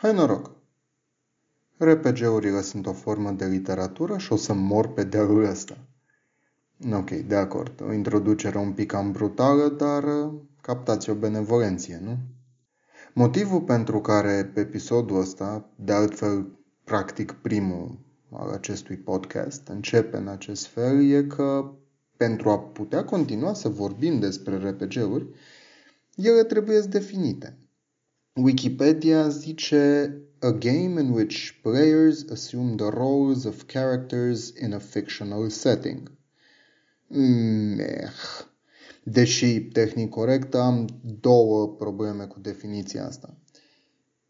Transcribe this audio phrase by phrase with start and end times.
[0.00, 0.50] Hai noroc!
[1.78, 5.78] RPG-urile sunt o formă de literatură și o să mor pe dealul ăsta.
[6.92, 7.80] Ok, de acord.
[7.80, 12.18] O introducere un pic cam brutală, dar uh, captați o benevolenție, nu?
[13.14, 17.98] Motivul pentru care pe episodul ăsta, de altfel practic primul
[18.30, 21.72] al acestui podcast, începe în acest fel, e că
[22.16, 25.26] pentru a putea continua să vorbim despre RPG-uri,
[26.14, 27.60] ele trebuie definite.
[28.42, 35.50] Wikipedia zice a game in which players assume the roles of characters in a fictional
[35.50, 36.10] setting.
[37.08, 38.10] Meh.
[39.02, 40.88] Deși tehnic corect, am
[41.20, 43.36] două probleme cu definiția asta.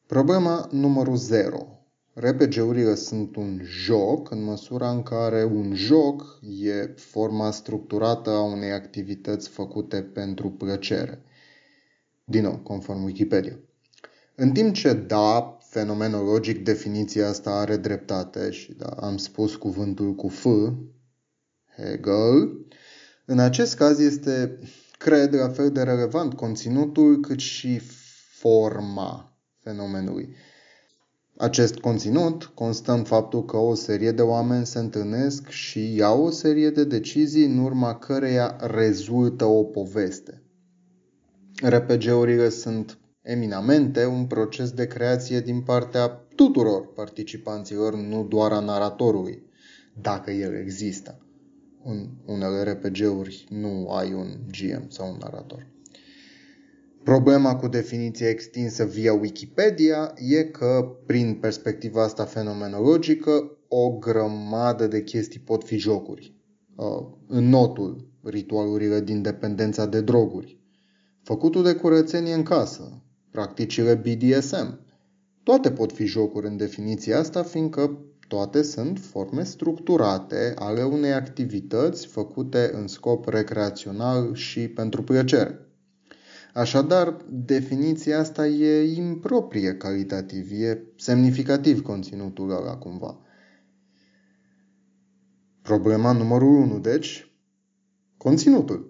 [0.07, 1.85] Problema numărul 0.
[2.15, 8.73] RPG-urile sunt un joc în măsura în care un joc e forma structurată a unei
[8.73, 11.23] activități făcute pentru plăcere.
[12.25, 13.59] Din nou, conform Wikipedia.
[14.41, 20.29] În timp ce, da, fenomenologic definiția asta are dreptate și da, am spus cuvântul cu
[20.29, 20.47] F,
[21.77, 22.67] Hegel,
[23.25, 24.59] în acest caz este,
[24.99, 27.79] cred, la fel de relevant conținutul cât și
[28.39, 30.35] forma fenomenului.
[31.37, 36.31] Acest conținut constă în faptul că o serie de oameni se întâlnesc și iau o
[36.31, 40.43] serie de decizii în urma căreia rezultă o poveste.
[41.63, 49.43] RPG-urile sunt eminamente un proces de creație din partea tuturor participanților, nu doar a naratorului,
[50.01, 51.19] dacă el există.
[51.85, 55.67] În unele RPG-uri nu ai un GM sau un narator.
[57.05, 65.03] Problema cu definiția extinsă via Wikipedia e că, prin perspectiva asta fenomenologică, o grămadă de
[65.03, 66.35] chestii pot fi jocuri.
[66.77, 70.59] Uh, în notul, ritualurile din dependența de droguri,
[71.23, 74.79] făcutul de curățenie în casă, practicile BDSM.
[75.43, 77.99] Toate pot fi jocuri în definiția asta, fiindcă
[78.29, 85.65] toate sunt forme structurate ale unei activități făcute în scop recreațional și pentru plăcere.
[86.55, 93.19] Așadar, definiția asta e improprie calitativ, e semnificativ conținutul ăla cumva.
[95.63, 97.35] Problema numărul 1, deci,
[98.17, 98.90] conținutul.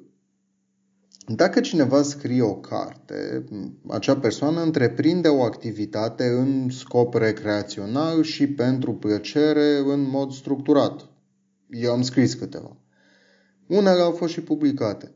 [1.34, 3.44] Dacă cineva scrie o carte,
[3.88, 11.08] acea persoană întreprinde o activitate în scop recreațional și pentru plăcere în mod structurat.
[11.70, 12.76] Eu am scris câteva.
[13.66, 15.14] Unele au fost și publicate.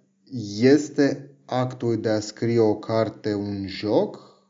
[0.61, 4.43] Este actul de a scrie o carte un joc?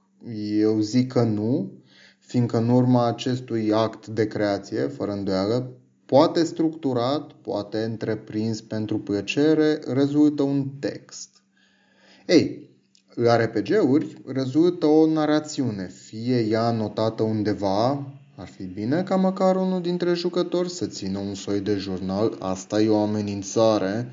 [0.58, 1.72] Eu zic că nu,
[2.18, 5.72] fiindcă în urma acestui act de creație, fără îndoială,
[6.06, 11.33] poate structurat, poate întreprins pentru plăcere, rezultă un text.
[12.26, 12.70] Ei,
[13.14, 17.90] la RPG-uri rezultă o narațiune, fie ea notată undeva,
[18.36, 22.80] ar fi bine ca măcar unul dintre jucători să țină un soi de jurnal, asta
[22.80, 24.10] e o amenințare,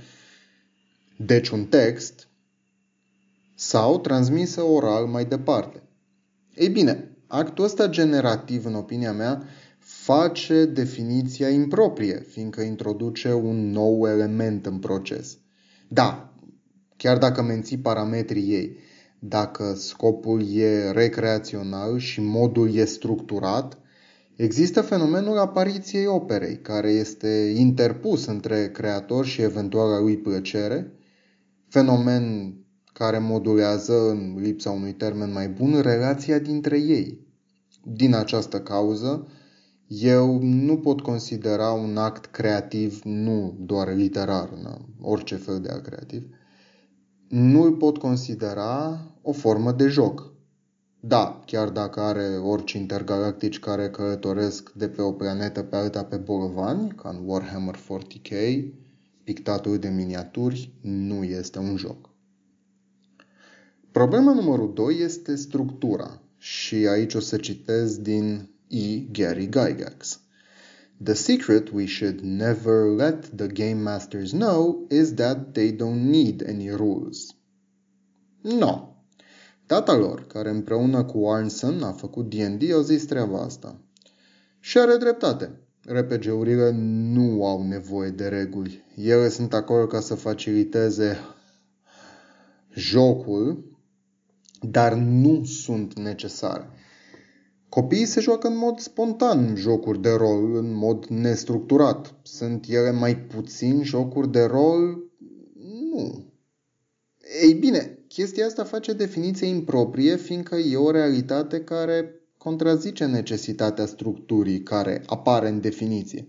[1.17, 2.27] deci un text,
[3.55, 5.83] sau transmisă oral mai departe.
[6.55, 9.43] Ei bine, actul ăsta generativ, în opinia mea,
[9.79, 15.37] face definiția improprie, fiindcă introduce un nou element în proces.
[15.87, 16.30] Da,
[17.01, 18.77] chiar dacă menții parametrii ei.
[19.19, 23.77] Dacă scopul e recreațional și modul e structurat,
[24.35, 30.91] există fenomenul apariției operei, care este interpus între creator și eventuala lui plăcere,
[31.67, 32.55] fenomen
[32.93, 37.27] care modulează, în lipsa unui termen mai bun, relația dintre ei.
[37.83, 39.27] Din această cauză,
[39.87, 44.49] eu nu pot considera un act creativ nu doar literar,
[44.99, 46.23] orice fel de act creativ,
[47.31, 50.33] nu îl pot considera o formă de joc.
[50.99, 56.15] Da, chiar dacă are orice intergalactici care călătoresc de pe o planetă pe alta pe
[56.15, 58.63] bolovani, ca în Warhammer 40k,
[59.23, 62.09] pictatul de miniaturi nu este un joc.
[63.91, 68.97] Problema numărul 2 este structura și aici o să citez din E.
[69.11, 70.19] Gary Gygax.
[71.03, 76.43] The secret we should never let the game masters know is that they don't need
[76.47, 77.35] any rules.
[78.41, 78.95] No.
[79.65, 83.79] Tata lor, care împreună cu Arnson a făcut D&D, au zis treaba asta.
[84.59, 85.59] Și are dreptate.
[85.85, 86.71] RPG-urile
[87.13, 88.83] nu au nevoie de reguli.
[88.95, 91.17] Ele sunt acolo ca să faciliteze
[92.75, 93.77] jocul,
[94.61, 96.69] dar nu sunt necesare.
[97.71, 102.15] Copiii se joacă în mod spontan jocuri de rol, în mod nestructurat.
[102.23, 105.03] Sunt ele mai puțin jocuri de rol?
[105.91, 106.25] Nu.
[107.41, 114.63] Ei bine, chestia asta face definiție improprie, fiindcă e o realitate care contrazice necesitatea structurii
[114.63, 116.27] care apare în definiție.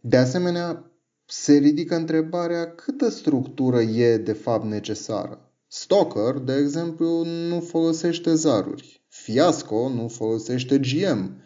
[0.00, 0.90] De asemenea,
[1.26, 5.52] se ridică întrebarea câtă structură e de fapt necesară.
[5.66, 9.01] Stoker, de exemplu, nu folosește zaruri.
[9.22, 11.42] Fiasco nu folosește GM.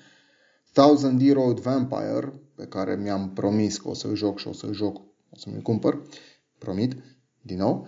[0.72, 4.72] Thousand Year Old Vampire, pe care mi-am promis că o să-l joc și o să-l
[4.72, 4.96] joc,
[5.30, 6.02] o să mi-l cumpăr,
[6.58, 6.96] promit,
[7.42, 7.86] din nou,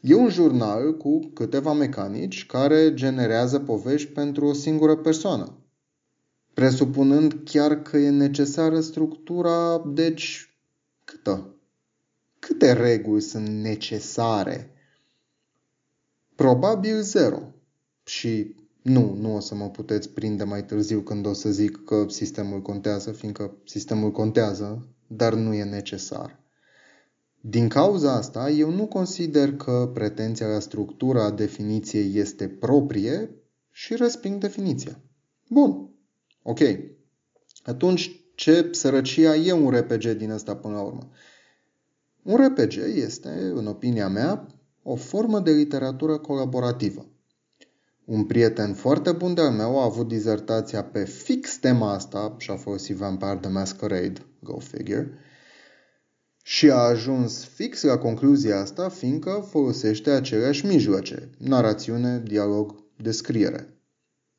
[0.00, 5.58] e un jurnal cu câteva mecanici care generează povești pentru o singură persoană.
[6.54, 10.56] Presupunând chiar că e necesară structura, deci
[11.04, 11.54] câtă?
[12.38, 14.70] Câte reguli sunt necesare?
[16.34, 17.42] Probabil zero.
[18.04, 18.54] Și
[18.86, 22.62] nu, nu o să mă puteți prinde mai târziu când o să zic că sistemul
[22.62, 26.40] contează, fiindcă sistemul contează, dar nu e necesar.
[27.40, 33.30] Din cauza asta, eu nu consider că pretenția la structura definiției este proprie
[33.70, 35.00] și resping definiția.
[35.48, 35.88] Bun,
[36.42, 36.60] ok.
[37.64, 41.10] Atunci, ce sărăcia e un RPG din ăsta până la urmă?
[42.22, 44.46] Un RPG este, în opinia mea,
[44.82, 47.06] o formă de literatură colaborativă.
[48.06, 52.56] Un prieten foarte bun de-al meu a avut dizertația pe fix tema asta și a
[52.56, 55.18] folosit Vampire the Masquerade, go figure,
[56.42, 63.76] și a ajuns fix la concluzia asta fiindcă folosește aceleași mijloace, narațiune, dialog, descriere.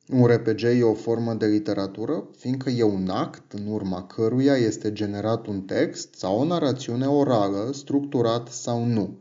[0.08, 4.92] Un RPG e o formă de literatură fiindcă e un act în urma căruia este
[4.92, 9.18] generat un text sau o narațiune orală, structurat sau nu.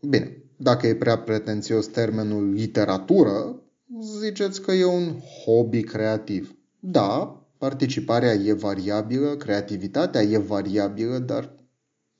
[0.00, 3.62] Bine, dacă e prea pretențios termenul literatură,
[4.20, 5.14] ziceți că e un
[5.44, 6.56] hobby creativ.
[6.80, 11.54] Da, participarea e variabilă, creativitatea e variabilă, dar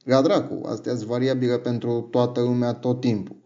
[0.05, 3.37] la dracu, astea sunt variabile pentru toată lumea tot timpul.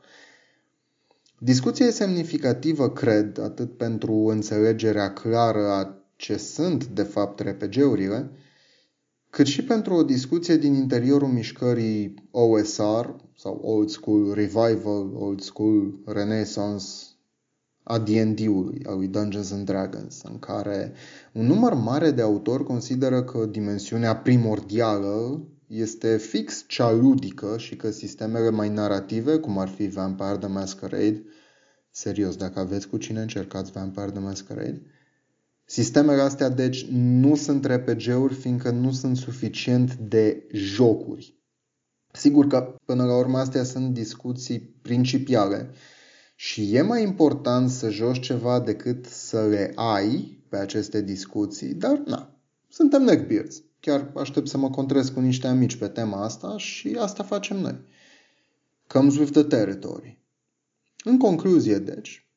[1.38, 8.30] Discuția e semnificativă, cred, atât pentru înțelegerea clară a ce sunt, de fapt, RPG-urile,
[9.36, 15.98] cât și pentru o discuție din interiorul mișcării OSR sau Old School Revival, Old School
[16.06, 16.84] Renaissance
[17.82, 20.92] a D&D-ului, a lui Dungeons and Dragons, în care
[21.32, 27.90] un număr mare de autori consideră că dimensiunea primordială este fix cea ludică și că
[27.90, 31.22] sistemele mai narrative, cum ar fi Vampire the Masquerade,
[31.90, 34.82] serios, dacă aveți cu cine încercați Vampire the Masquerade,
[35.68, 41.34] Sistemele astea, deci, nu sunt RPG-uri fiindcă nu sunt suficient de jocuri.
[42.12, 45.70] Sigur că, până la urmă, astea sunt discuții principiale
[46.34, 51.98] și e mai important să joci ceva decât să le ai pe aceste discuții, dar,
[51.98, 53.62] na, suntem neckbeards.
[53.80, 57.80] Chiar aștept să mă contrez cu niște amici pe tema asta și asta facem noi.
[58.86, 60.20] Comes with the territory.
[61.04, 62.28] În concluzie, deci,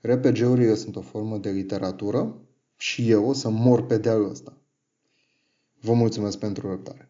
[0.00, 2.44] RPG-urile sunt o formă de literatură
[2.80, 4.56] și eu o să mor pe dealul ăsta.
[5.80, 7.09] Vă mulțumesc pentru răbdare.